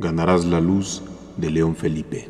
[0.00, 1.02] Ganarás la luz
[1.36, 2.26] de León Felipe.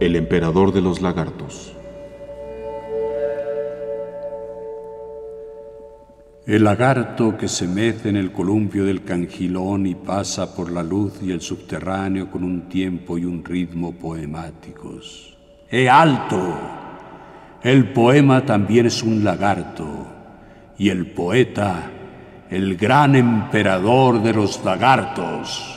[0.00, 1.76] El emperador de los lagartos.
[6.46, 11.20] El lagarto que se mece en el columpio del cangilón y pasa por la luz
[11.22, 15.36] y el subterráneo con un tiempo y un ritmo poemáticos.
[15.70, 16.58] ¡Eh alto!
[17.62, 20.06] El poema también es un lagarto
[20.78, 21.98] y el poeta
[22.50, 25.76] el gran emperador de los lagartos.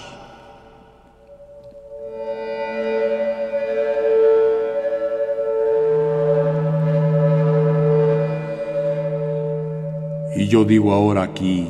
[10.35, 11.67] Y yo digo ahora aquí,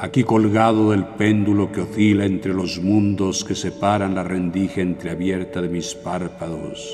[0.00, 5.68] aquí colgado del péndulo que oscila entre los mundos que separan la rendija entreabierta de
[5.68, 6.88] mis párpados,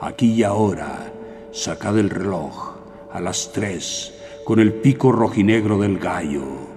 [0.00, 1.12] aquí y ahora,
[1.52, 2.72] sacad el reloj
[3.12, 6.71] a las tres con el pico rojinegro del gallo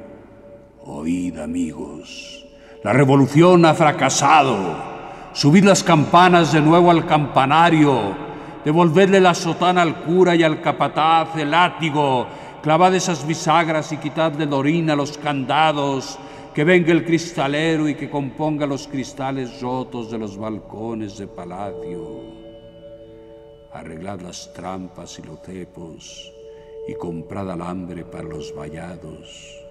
[0.88, 2.46] Oíd amigos,
[2.84, 4.56] la revolución ha fracasado.
[5.34, 8.16] Subid las campanas de nuevo al campanario.
[8.64, 12.28] Devolvedle la sotana al cura y al capataz el látigo.
[12.62, 16.20] Clavad esas bisagras y quitadle de a los candados.
[16.54, 22.22] Que venga el cristalero y que componga los cristales rotos de los balcones de palacio.
[23.74, 26.32] Arreglad las trampas y los cepos
[26.88, 29.65] y comprad alambre para los vallados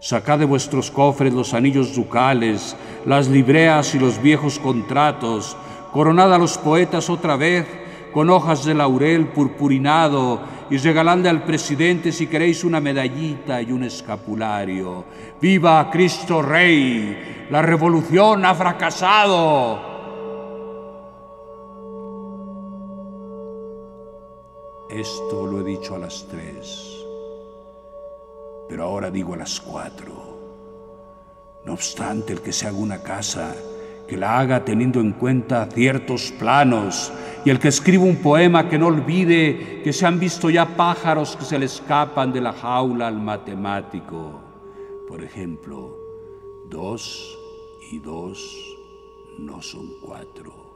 [0.00, 2.74] Sacad de vuestros cofres los anillos ducales,
[3.04, 5.58] las libreas y los viejos contratos,
[5.92, 7.66] coronad a los poetas otra vez
[8.10, 10.40] con hojas de laurel purpurinado
[10.70, 15.04] y regaladle al presidente si queréis una medallita y un escapulario.
[15.38, 17.46] ¡Viva Cristo Rey!
[17.50, 19.90] ¡La revolución ha fracasado!
[24.88, 26.89] Esto lo he dicho a las tres
[28.70, 30.12] pero ahora digo a las cuatro.
[31.66, 33.52] No obstante, el que se haga una casa,
[34.06, 37.12] que la haga teniendo en cuenta ciertos planos,
[37.44, 41.36] y el que escriba un poema que no olvide que se han visto ya pájaros
[41.36, 44.40] que se le escapan de la jaula al matemático.
[45.08, 45.96] Por ejemplo,
[46.68, 47.36] dos
[47.90, 48.78] y dos
[49.36, 50.69] no son cuatro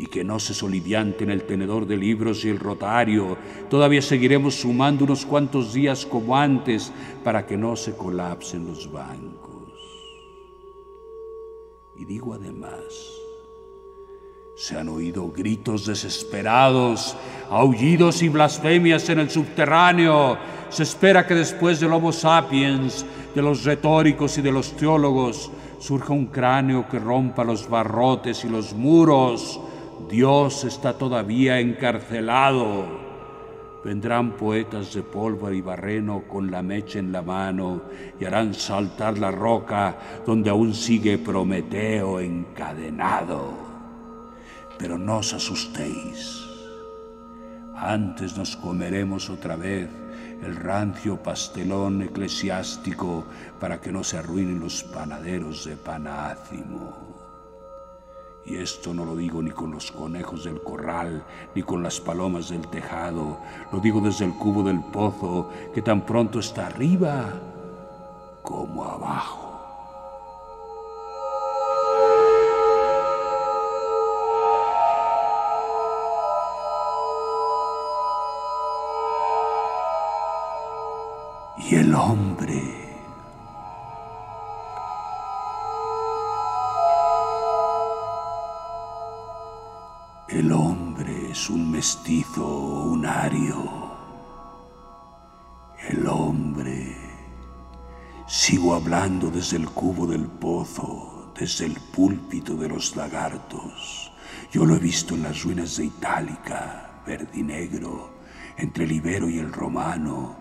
[0.00, 3.36] y que no se soliviante en el tenedor de libros y el rotario.
[3.68, 6.90] Todavía seguiremos sumando unos cuantos días como antes
[7.22, 9.74] para que no se colapsen los bancos.
[11.96, 12.80] Y digo además,
[14.56, 17.14] se han oído gritos desesperados,
[17.50, 20.38] aullidos y blasfemias en el subterráneo.
[20.70, 26.14] Se espera que después del Homo sapiens, de los retóricos y de los teólogos, surja
[26.14, 29.60] un cráneo que rompa los barrotes y los muros
[30.08, 33.10] Dios está todavía encarcelado.
[33.84, 37.82] Vendrán poetas de pólvora y barreno con la mecha en la mano
[38.20, 39.96] y harán saltar la roca
[40.26, 43.54] donde aún sigue Prometeo encadenado.
[44.78, 46.46] Pero no os asustéis.
[47.74, 49.88] Antes nos comeremos otra vez
[50.42, 53.24] el rancio pastelón eclesiástico
[53.58, 57.09] para que no se arruinen los panaderos de panácimo.
[58.50, 61.22] Y esto no lo digo ni con los conejos del corral,
[61.54, 63.38] ni con las palomas del tejado,
[63.70, 67.32] lo digo desde el cubo del pozo, que tan pronto está arriba
[68.42, 69.46] como abajo.
[81.56, 82.79] Y el hombre
[91.30, 93.90] es un mestizo, un ario.
[95.88, 96.96] El hombre.
[98.26, 104.12] Sigo hablando desde el cubo del pozo, desde el púlpito de los lagartos.
[104.52, 108.10] Yo lo he visto en las ruinas de Itálica, verdinegro,
[108.56, 110.36] entre el Ibero y el Romano,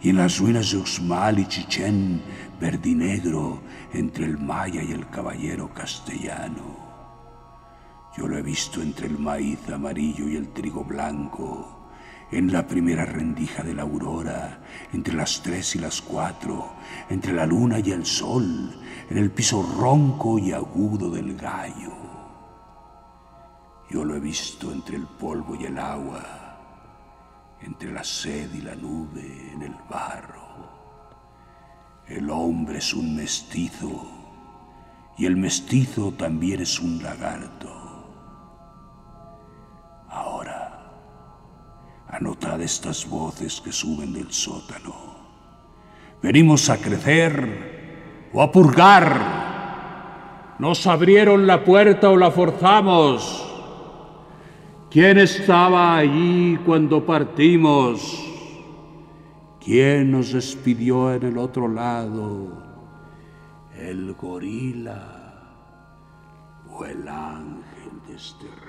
[0.00, 2.20] y en las ruinas de Uxmal y Chichén,
[2.60, 3.60] verdinegro,
[3.92, 6.91] entre el Maya y el Caballero castellano.
[8.16, 11.88] Yo lo he visto entre el maíz amarillo y el trigo blanco,
[12.30, 14.62] en la primera rendija de la aurora,
[14.92, 16.72] entre las tres y las cuatro,
[17.08, 18.70] entre la luna y el sol,
[19.08, 21.92] en el piso ronco y agudo del gallo.
[23.90, 26.22] Yo lo he visto entre el polvo y el agua,
[27.62, 30.42] entre la sed y la nube, en el barro.
[32.06, 34.06] El hombre es un mestizo
[35.16, 37.81] y el mestizo también es un lagarto.
[42.12, 44.94] Anotad estas voces que suben del sótano.
[46.22, 50.56] Venimos a crecer o a purgar.
[50.58, 53.48] Nos abrieron la puerta o la forzamos.
[54.90, 58.22] ¿Quién estaba allí cuando partimos?
[59.58, 62.62] ¿Quién nos despidió en el otro lado?
[63.74, 65.32] ¿El gorila
[66.70, 68.61] o el ángel desterrado?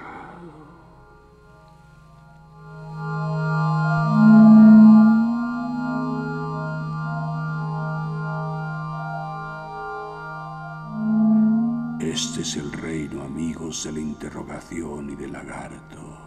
[13.21, 16.17] Amigos, de la interrogación y del lagarto.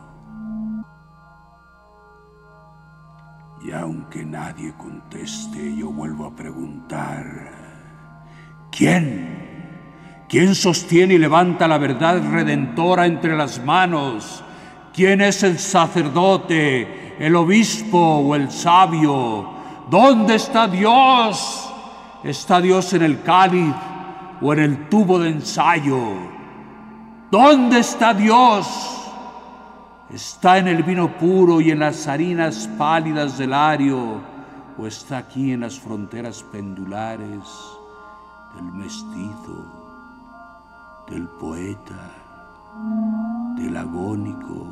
[3.65, 7.25] Y aunque nadie conteste, yo vuelvo a preguntar,
[8.71, 10.25] ¿quién?
[10.29, 14.45] ¿Quién sostiene y levanta la verdad redentora entre las manos?
[14.93, 19.51] ¿Quién es el sacerdote, el obispo o el sabio?
[19.91, 21.73] ¿Dónde está Dios?
[22.23, 23.75] ¿Está Dios en el cáliz?
[24.41, 26.36] o en el tubo de ensayo.
[27.31, 28.67] ¿Dónde está Dios?
[30.11, 34.21] ¿Está en el vino puro y en las harinas pálidas del ario?
[34.79, 37.43] ¿O está aquí en las fronteras pendulares
[38.55, 39.65] del mestizo,
[41.09, 42.13] del poeta,
[43.57, 44.69] del agónico,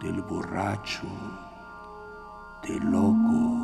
[0.00, 1.06] del borracho,
[2.62, 3.58] del loco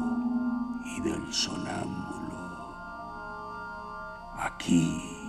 [0.84, 2.22] y del sonámbulo?
[4.38, 5.21] Aquí,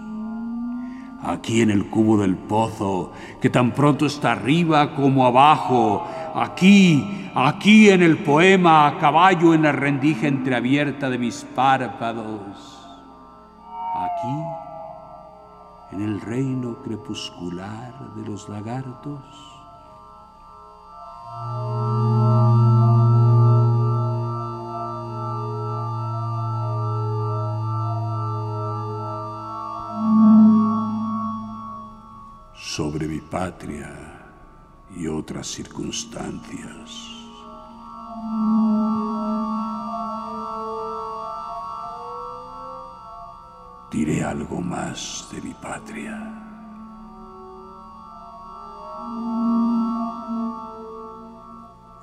[1.23, 6.05] aquí en el cubo del pozo, que tan pronto está arriba como abajo,
[6.35, 12.85] aquí, aquí en el poema, a caballo en la rendija entreabierta de mis párpados,
[13.95, 19.53] aquí, en el reino crepuscular de los lagartos.
[33.33, 33.89] Patria
[34.95, 36.91] y otras circunstancias.
[43.91, 46.13] Diré algo más de mi patria.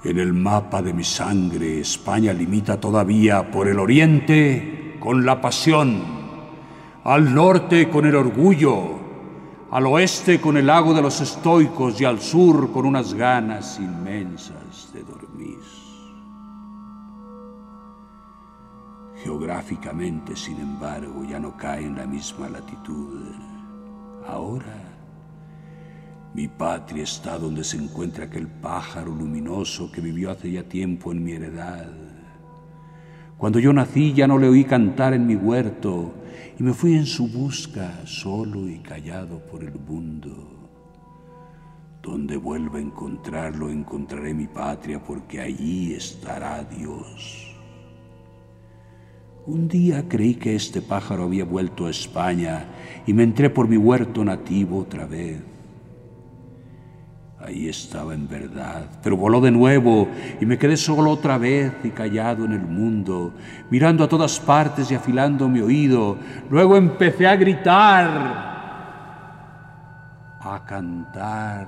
[0.02, 6.02] En el mapa de mi sangre, España limita todavía por el oriente con la pasión,
[7.04, 8.99] al norte con el orgullo,
[9.70, 14.92] al oeste con el lago de los estoicos y al sur con unas ganas inmensas
[14.92, 15.58] de dormir.
[19.22, 23.32] Geográficamente, sin embargo, ya no cae en la misma latitud.
[24.26, 24.90] Ahora,
[26.34, 31.22] mi patria está donde se encuentra aquel pájaro luminoso que vivió hace ya tiempo en
[31.22, 32.09] mi heredad.
[33.40, 36.12] Cuando yo nací ya no le oí cantar en mi huerto,
[36.58, 40.68] y me fui en su busca, solo y callado por el mundo.
[42.02, 47.56] Donde vuelva a encontrarlo, encontraré mi patria, porque allí estará Dios.
[49.46, 52.66] Un día creí que este pájaro había vuelto a España
[53.06, 55.40] y me entré por mi huerto nativo otra vez.
[57.42, 60.08] Ahí estaba en verdad, pero voló de nuevo
[60.40, 63.32] y me quedé solo otra vez y callado en el mundo,
[63.70, 66.18] mirando a todas partes y afilando mi oído.
[66.50, 68.10] Luego empecé a gritar,
[70.38, 71.66] a cantar.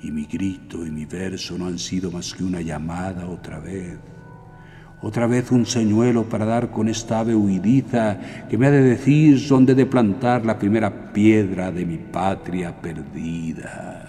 [0.00, 3.96] Y mi grito y mi verso no han sido más que una llamada otra vez
[5.00, 9.46] otra vez un señuelo para dar con esta ave huidiza que me ha de decir
[9.46, 14.04] dónde de plantar la primera piedra de mi patria perdida.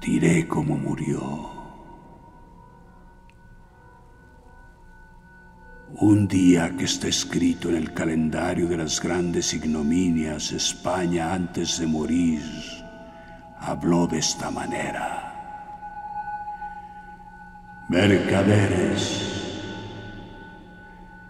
[0.00, 1.50] Diré cómo murió.
[5.92, 11.86] Un día que está escrito en el calendario de las grandes ignominias, España antes de
[11.86, 12.40] morir
[13.60, 15.26] habló de esta manera.
[17.88, 19.26] Mercaderes,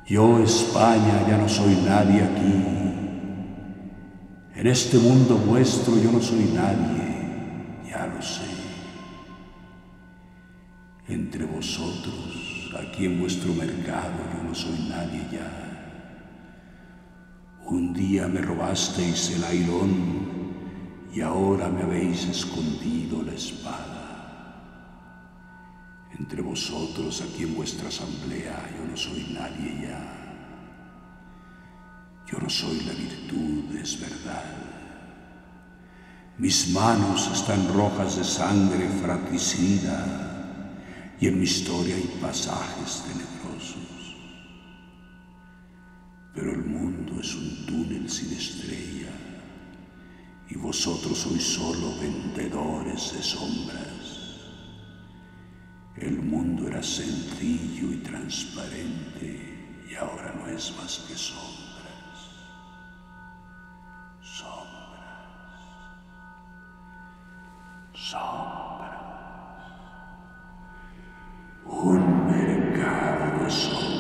[0.07, 2.65] Yo, España, ya no soy nadie aquí.
[4.57, 8.51] En este mundo vuestro yo no soy nadie, ya lo sé.
[11.07, 15.49] Entre vosotros, aquí en vuestro mercado, yo no soy nadie ya.
[17.67, 20.50] Un día me robasteis el airón
[21.13, 23.97] y ahora me habéis escondido la espada.
[26.19, 30.17] Entre vosotros, aquí en vuestra asamblea, yo no soy nadie ya.
[32.31, 34.45] Yo no soy la virtud, es verdad.
[36.39, 44.17] Mis manos están rojas de sangre fratricida y en mi historia hay pasajes tenebrosos.
[46.35, 49.30] Pero el mundo es un túnel sin estrella
[50.51, 54.01] y vosotros sois solo vendedores de sombras.
[55.97, 62.19] El mundo era sencillo y transparente y ahora no es más que sombras.
[64.21, 65.61] Sombras.
[67.95, 69.01] Sombras.
[71.65, 74.00] Un mercado de sombras.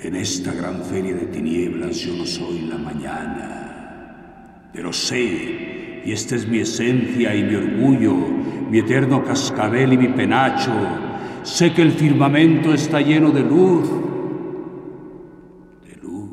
[0.00, 6.36] En esta gran feria de tinieblas yo no soy la mañana, pero sé, y esta
[6.36, 8.14] es mi esencia y mi orgullo,
[8.70, 10.72] mi eterno cascabel y mi penacho,
[11.42, 13.88] sé que el firmamento está lleno de luz,
[15.88, 16.30] de luz,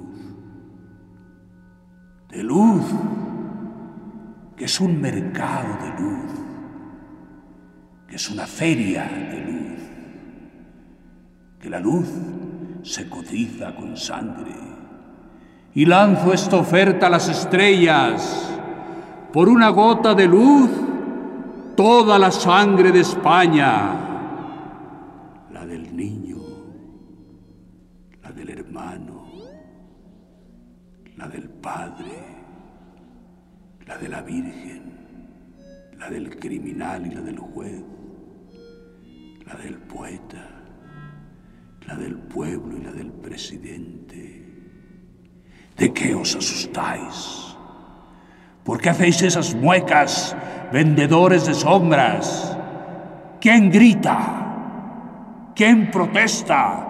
[2.30, 2.84] de luz,
[4.58, 6.32] que es un mercado de luz,
[8.10, 9.80] que es una feria de luz,
[11.60, 12.10] que la luz
[12.84, 14.54] se cotiza con sangre.
[15.74, 18.50] Y lanzo esta oferta a las estrellas.
[19.32, 20.70] Por una gota de luz,
[21.76, 23.96] toda la sangre de España.
[25.52, 26.38] La del niño,
[28.22, 29.28] la del hermano,
[31.18, 32.12] la del padre,
[33.88, 34.94] la de la Virgen,
[35.98, 37.84] la del criminal y la del juez,
[39.48, 40.53] la del poeta
[41.88, 44.44] la del pueblo y la del presidente.
[45.78, 47.56] ¿De qué os asustáis?
[48.64, 50.36] ¿Por qué hacéis esas muecas,
[50.72, 52.58] vendedores de sombras?
[53.42, 55.52] ¿Quién grita?
[55.56, 56.90] ¿Quién protesta?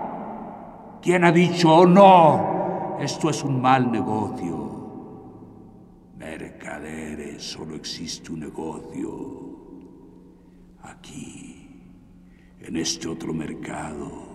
[1.02, 4.64] ¿Quién ha dicho, oh no, esto es un mal negocio?
[6.18, 9.50] Mercaderes, solo existe un negocio.
[10.84, 11.82] Aquí,
[12.62, 14.33] en este otro mercado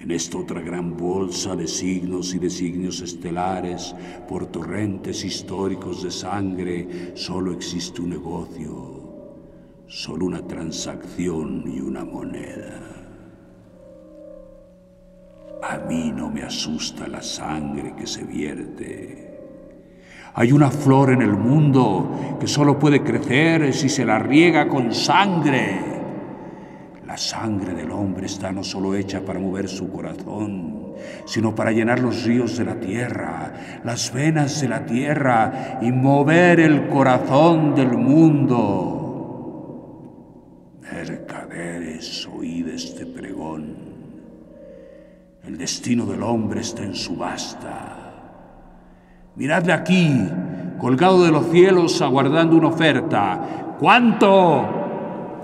[0.00, 3.94] en esta otra gran bolsa de signos y de signos estelares,
[4.28, 12.88] por torrentes históricos de sangre, solo existe un negocio, solo una transacción y una moneda.
[15.62, 19.28] A mí no me asusta la sangre que se vierte.
[20.34, 24.94] Hay una flor en el mundo que solo puede crecer si se la riega con
[24.94, 25.87] sangre.
[27.08, 30.92] La sangre del hombre está no solo hecha para mover su corazón,
[31.24, 36.60] sino para llenar los ríos de la tierra, las venas de la tierra y mover
[36.60, 38.98] el corazón del mundo.
[40.82, 43.74] Mercaderes, oíd este pregón.
[45.44, 47.96] El destino del hombre está en subasta.
[49.34, 50.28] Miradle aquí,
[50.78, 53.76] colgado de los cielos, aguardando una oferta.
[53.78, 54.77] ¿Cuánto?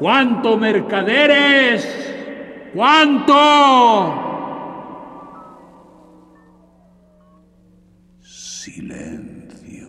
[0.04, 1.82] ¿Cuánto mercaderes?
[2.74, 3.32] ¿Cuánto?
[8.20, 9.88] Silencio.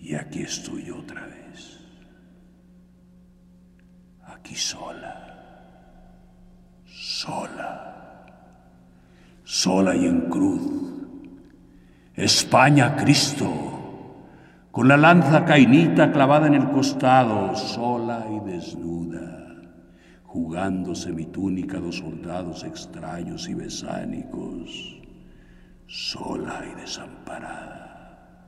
[0.00, 1.78] Y aquí estoy otra vez.
[4.24, 5.94] Aquí sola.
[6.86, 8.26] Sola.
[9.44, 11.06] Sola y en cruz.
[12.16, 13.77] España, Cristo
[14.78, 19.60] con la lanza cainita clavada en el costado, sola y desnuda,
[20.22, 25.02] jugándose mi túnica dos soldados extraños y besánicos,
[25.88, 28.46] sola y desamparada.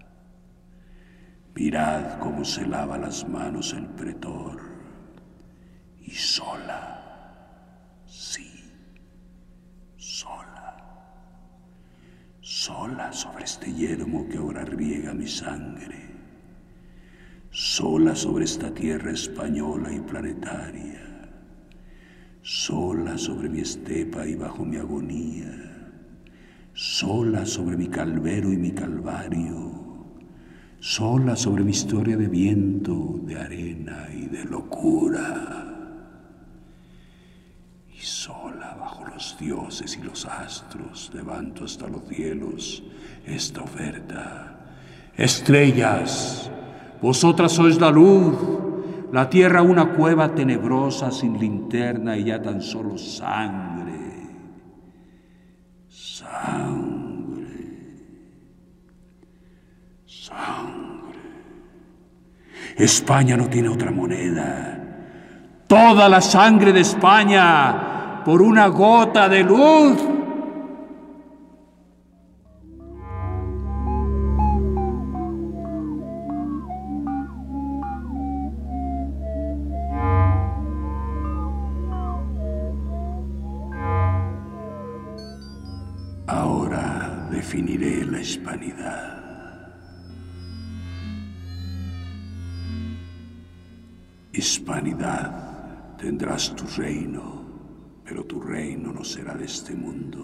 [1.56, 4.60] Mirad cómo se lava las manos el pretor,
[5.98, 8.70] y sola, sí,
[9.96, 10.76] sola,
[12.40, 16.09] sola sobre este yermo que ahora riega mi sangre
[17.80, 21.00] sola sobre esta tierra española y planetaria,
[22.42, 25.50] sola sobre mi estepa y bajo mi agonía,
[26.74, 30.10] sola sobre mi calvero y mi calvario,
[30.78, 35.66] sola sobre mi historia de viento, de arena y de locura,
[37.96, 42.82] y sola bajo los dioses y los astros levanto hasta los cielos
[43.24, 44.58] esta oferta.
[45.16, 46.50] Estrellas,
[47.00, 48.36] vosotras sois la luz,
[49.12, 54.00] la tierra una cueva tenebrosa sin linterna y ya tan solo sangre.
[55.88, 57.40] Sangre.
[60.06, 61.18] Sangre.
[62.76, 64.76] España no tiene otra moneda.
[65.66, 70.09] Toda la sangre de España por una gota de luz.
[96.20, 97.46] Tendrás tu reino,
[98.04, 100.22] pero tu reino no será de este mundo.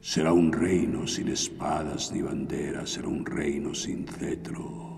[0.00, 4.88] Será un reino sin espadas ni banderas, será un reino sin cetro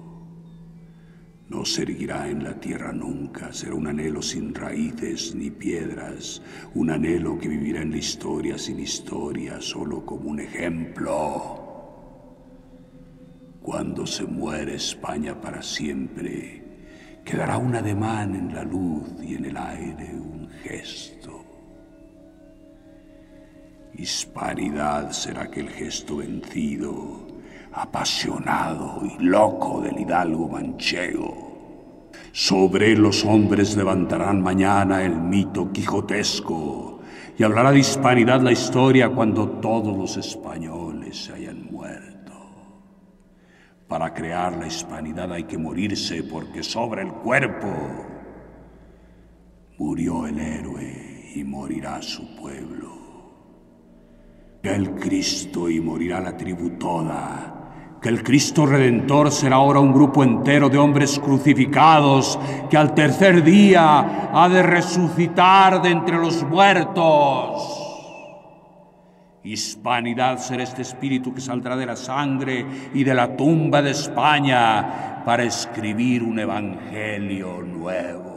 [1.49, 6.41] no se erguirá en la tierra nunca, será un anhelo sin raíces ni piedras,
[6.75, 11.11] un anhelo que vivirá en la historia sin historia, solo como un ejemplo.
[13.61, 16.60] Cuando se muere España para siempre,
[17.25, 21.45] quedará un ademán en la luz y en el aire un gesto.
[23.95, 27.31] Hispanidad será aquel gesto vencido
[27.73, 32.11] apasionado y loco del hidalgo manchego.
[32.33, 37.01] Sobre los hombres levantarán mañana el mito quijotesco
[37.39, 42.10] y hablará de hispanidad la historia cuando todos los españoles se hayan muerto.
[43.91, 47.67] Para crear la hispanidad hay que morirse porque sobre el cuerpo
[49.79, 52.89] murió el héroe y morirá su pueblo.
[54.63, 57.57] El Cristo y morirá la tribu toda
[58.01, 62.39] que el Cristo Redentor será ahora un grupo entero de hombres crucificados
[62.71, 67.80] que al tercer día ha de resucitar de entre los muertos.
[69.43, 75.23] Hispanidad será este espíritu que saldrá de la sangre y de la tumba de España
[75.25, 78.30] para escribir un evangelio nuevo.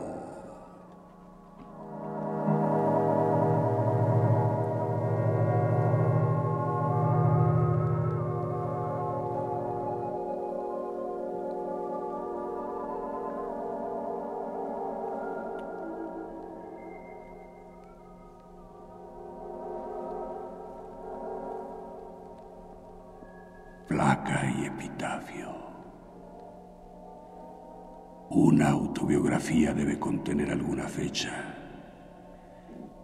[28.29, 31.55] Una autobiografía debe contener alguna fecha.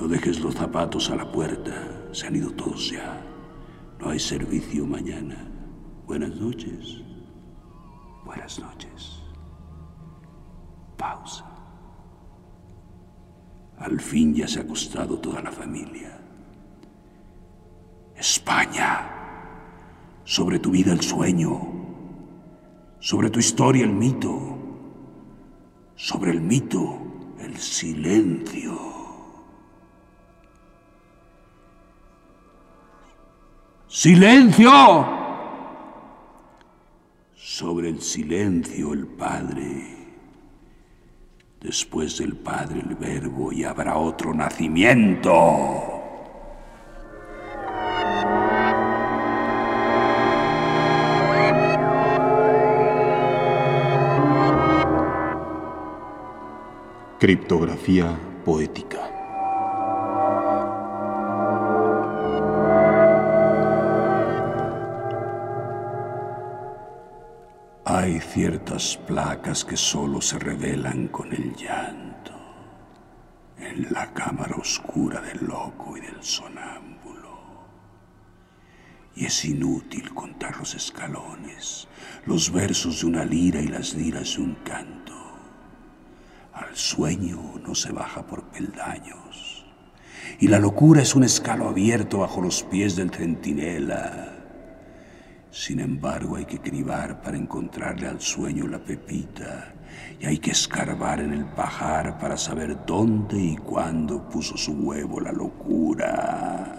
[0.00, 1.74] no dejes los zapatos a la puerta.
[2.12, 3.22] Se han ido todos ya.
[3.98, 5.36] No hay servicio mañana.
[6.06, 7.02] Buenas noches.
[8.24, 9.20] Buenas noches.
[10.96, 11.44] Pausa.
[13.76, 16.18] Al fin ya se ha acostado toda la familia.
[18.16, 19.06] España,
[20.24, 21.60] sobre tu vida el sueño,
[23.00, 24.58] sobre tu historia el mito,
[25.94, 26.98] sobre el mito
[27.38, 28.89] el silencio.
[33.92, 34.70] ¡Silencio!
[37.34, 39.96] Sobre el silencio el Padre.
[41.60, 45.32] Después del Padre el Verbo y habrá otro nacimiento.
[57.18, 58.99] Criptografía poética.
[68.32, 72.32] Ciertas placas que solo se revelan con el llanto,
[73.58, 77.40] en la cámara oscura del loco y del sonámbulo.
[79.16, 81.88] Y es inútil contar los escalones,
[82.24, 85.16] los versos de una lira y las liras de un canto.
[86.52, 89.66] Al sueño no se baja por peldaños.
[90.38, 94.39] Y la locura es un escalo abierto bajo los pies del centinela.
[95.50, 99.74] Sin embargo, hay que cribar para encontrarle al sueño la pepita.
[100.20, 105.20] Y hay que escarbar en el pajar para saber dónde y cuándo puso su huevo
[105.20, 106.76] la locura.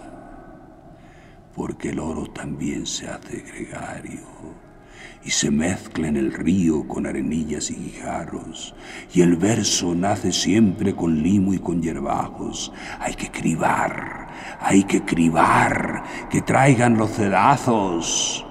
[1.54, 4.62] Porque el oro también se hace gregario
[5.24, 8.74] y se mezcla en el río con arenillas y guijarros,
[9.14, 12.72] y el verso nace siempre con limo y con hierbajos.
[12.98, 14.28] Hay que cribar,
[14.60, 18.46] hay que cribar, que traigan los cedazos.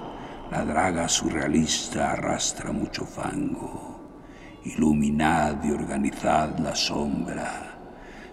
[0.52, 4.58] La draga surrealista arrastra mucho fango.
[4.66, 7.78] Iluminad y organizad la sombra.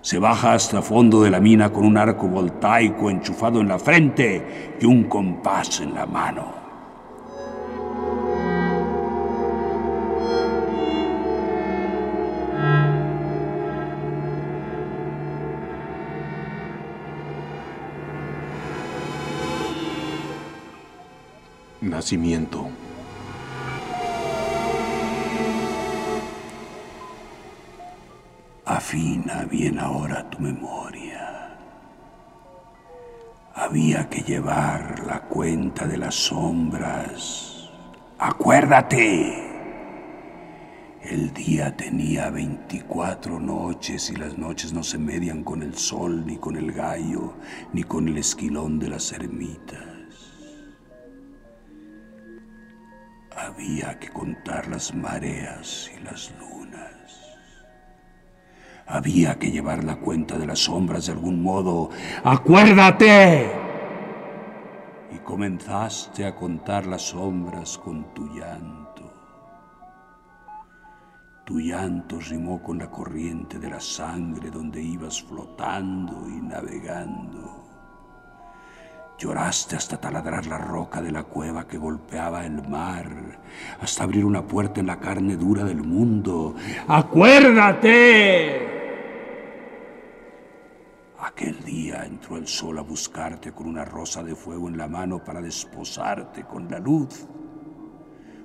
[0.02, 4.76] Se baja hasta fondo de la mina con un arco voltaico enchufado en la frente
[4.82, 6.59] y un compás en la mano.
[21.82, 22.68] Nacimiento.
[28.66, 31.58] Afina bien ahora tu memoria.
[33.56, 37.70] Había que llevar la cuenta de las sombras.
[38.18, 39.46] Acuérdate.
[41.02, 46.36] El día tenía 24 noches y las noches no se median con el sol, ni
[46.36, 47.36] con el gallo,
[47.72, 49.89] ni con el esquilón de las ermitas.
[53.70, 57.38] Había que contar las mareas y las lunas.
[58.88, 61.92] Había que llevar la cuenta de las sombras de algún modo.
[62.24, 63.52] ¡Acuérdate!
[65.12, 69.14] Y comenzaste a contar las sombras con tu llanto.
[71.46, 77.69] Tu llanto rimó con la corriente de la sangre donde ibas flotando y navegando.
[79.20, 83.42] Lloraste hasta taladrar la roca de la cueva que golpeaba el mar,
[83.82, 86.56] hasta abrir una puerta en la carne dura del mundo.
[86.88, 88.70] ¡Acuérdate!
[91.20, 95.22] Aquel día entró el sol a buscarte con una rosa de fuego en la mano
[95.22, 97.28] para desposarte con la luz.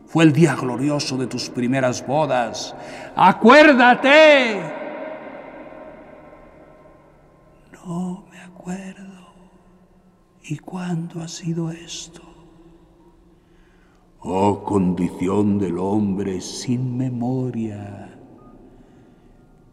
[0.07, 2.75] Fue el día glorioso de tus primeras bodas.
[3.15, 4.61] ¡Acuérdate!
[7.73, 9.14] No me acuerdo.
[10.47, 12.21] ¿Y cuándo ha sido esto?
[14.21, 18.19] Oh condición del hombre sin memoria,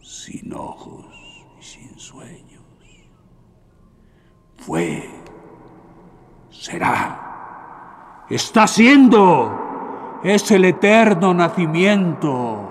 [0.02, 1.06] sin ojos
[1.60, 2.62] y sin sueños.
[4.58, 5.10] Fue,
[6.52, 12.71] será, está siendo, es el eterno nacimiento.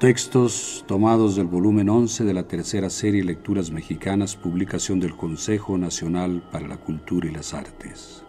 [0.04, 6.44] Textos tomados del volumen 11 de la tercera serie Lecturas Mexicanas, publicación del Consejo Nacional
[6.52, 8.26] para la Cultura y las Artes.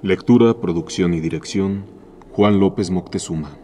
[0.00, 1.86] Lectura, producción y dirección,
[2.30, 3.58] Juan López Moctezuma.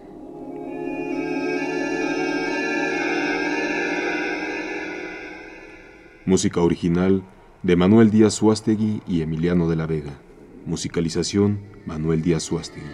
[6.26, 7.22] Música original
[7.62, 10.27] de Manuel Díaz Suástegui y Emiliano de la Vega.
[10.68, 12.90] Musicalización, Manuel Díaz Suástegui.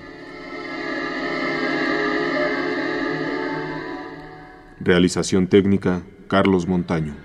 [4.79, 7.17] Realización técnica, Carlos Montaño.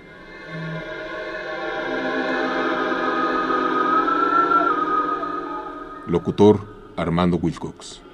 [6.07, 8.08] Locutor, Armando Wilcox.